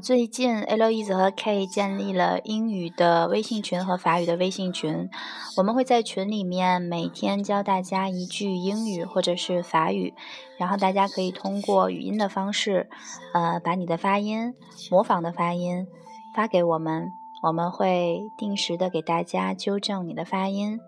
[0.00, 5.08] 最近 Eloise 和 K 建立了英语的微信群和法语的微信群。
[5.56, 10.14] 我们会在群里面每天教大家一句英语或者是法语，
[10.58, 12.88] 然后大家可以通过语音的方式，
[13.34, 14.54] 呃，把你的发音、
[14.90, 15.86] 模仿的发音
[16.34, 17.10] 发给我们，
[17.42, 20.78] 我们会定时的给大家纠正你的发音。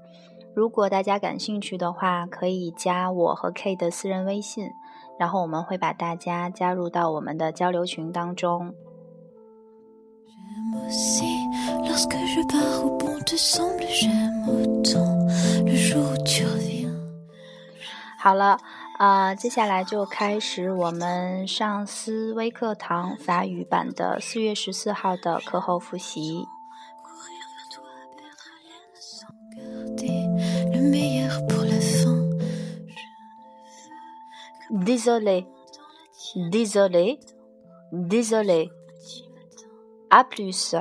[0.55, 4.71] 如果大家感兴趣的话，可以加我和 K 的私人微信，
[5.19, 8.75] 然后我们会把大家加入到我们的交流群当中。
[18.19, 18.59] 好了，
[18.99, 26.47] 啊，接下来就开始我们上思微课堂法语版的四月十四号的课后复习。
[34.71, 35.47] Désolé,
[36.51, 37.19] désolé,
[37.93, 38.71] désolé.
[40.13, 40.75] À plus,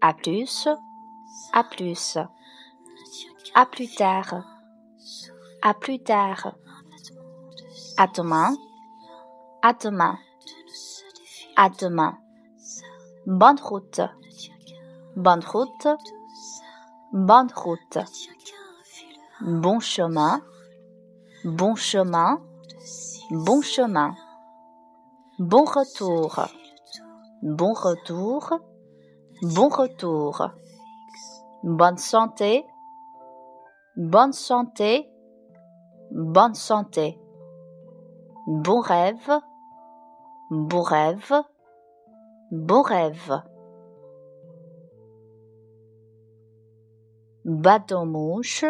[0.00, 0.68] à plus,
[1.52, 2.18] à plus.
[3.54, 4.42] À plus tard,
[5.60, 6.54] à plus tard.
[7.98, 8.56] À demain,
[9.60, 10.18] à demain.
[11.54, 12.16] À demain.
[13.26, 14.00] Bonne route,
[15.16, 15.86] bonne route,
[17.12, 17.98] bonne route.
[19.42, 20.40] Bon chemin,
[21.44, 22.40] bon chemin,
[23.30, 24.14] bon chemin.
[25.38, 26.48] Bon retour.
[27.44, 28.58] Bon retour.
[29.42, 30.48] Bon retour.
[31.62, 32.64] Bonne santé.
[33.98, 35.10] Bonne santé.
[36.10, 37.20] Bonne santé.
[38.46, 39.30] Bon rêve.
[40.50, 41.34] Bon rêve.
[42.50, 43.42] Bon rêve.
[47.44, 48.64] Bateau mouche.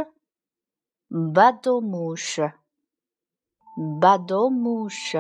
[1.12, 2.40] Bateau mouche.
[3.76, 5.16] Bateau mouche.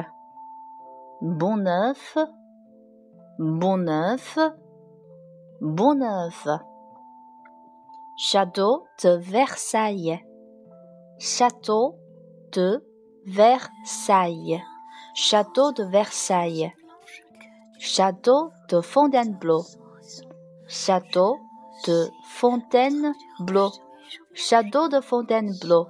[1.20, 2.18] Bon neuf.
[3.36, 4.38] Bon neuf,
[5.60, 6.00] bon.
[8.16, 10.24] Château de Versailles.
[11.18, 11.98] Château
[12.52, 12.80] de
[13.26, 14.62] Versailles.
[15.16, 16.72] Château de Versailles.
[17.80, 19.64] Château de Fontainebleau.
[20.68, 21.36] Château
[21.86, 23.72] de Fontainebleau.
[24.32, 25.88] Château de Fontainebleau.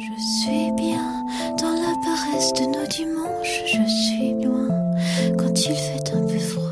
[0.00, 1.26] Je suis bien
[1.60, 4.68] dans la paresse de nos dimanches, je suis loin
[5.36, 6.70] quand il fait un peu froid.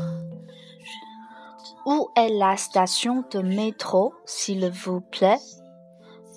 [1.85, 5.39] Où est la station de métro, s'il vous plaît?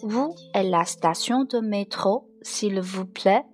[0.03, 3.45] Où est la station de métro, s'il vous plaît?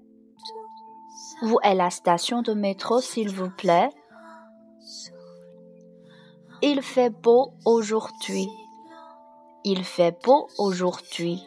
[1.43, 3.91] Où est la station de métro, s'il vous plaît?
[6.63, 8.49] Il fait beau aujourd'hui.
[9.63, 11.47] Il fait beau aujourd'hui.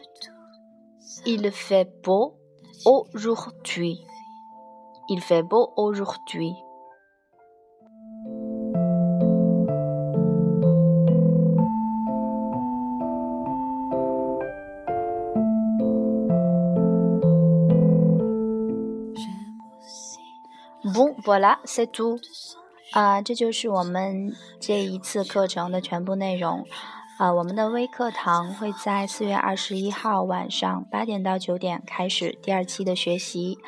[1.25, 2.35] Il fait beau
[2.85, 3.99] aujourd'hui.
[5.09, 6.53] Il fait beau aujourd'hui.
[20.83, 22.19] Bon, voilà, c'est tout.
[22.93, 26.63] 啊，这就是我们这一次课程的全部内容。
[27.20, 33.58] 啊，我们的微课堂会在四月二十一号晚上八点到九点开始第二期的学习。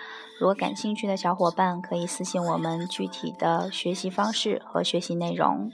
[0.41, 5.71] 如果感兴趣的小伙伴可以私信我们具体的学习方式和学习内容。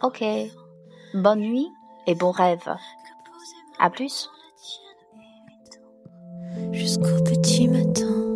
[0.00, 1.70] OK，bonne nuit
[2.06, 2.76] et bon rêve.
[3.78, 4.26] À plus.
[7.94, 8.33] de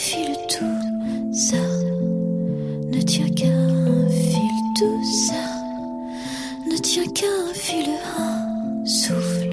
[0.00, 1.64] fil tout ça.
[2.94, 5.44] Ne tient qu'un fil tout ça.
[6.70, 9.50] Ne tient qu'un fil un souffle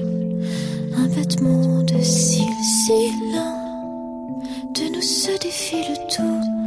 [0.96, 3.12] un battement de cils si
[4.74, 6.57] de nous se défile tout